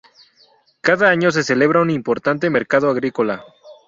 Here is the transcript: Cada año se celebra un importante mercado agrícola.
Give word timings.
Cada 0.81 1.09
año 1.09 1.29
se 1.29 1.43
celebra 1.43 1.79
un 1.81 1.91
importante 1.91 2.49
mercado 2.49 2.89
agrícola. 2.89 3.45